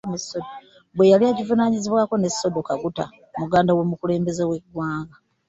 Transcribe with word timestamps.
Bwe 0.95 1.09
yali 1.11 1.23
agivuganyaako 1.31 2.15
ne 2.17 2.29
Sodo 2.31 2.59
Kaguta 2.67 3.05
muganda 3.39 3.71
w'omukulembeze 3.77 4.43
w'eggwanga 4.49 5.15